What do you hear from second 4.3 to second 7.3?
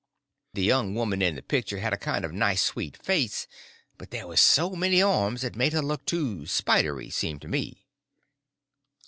so many arms it made her look too spidery,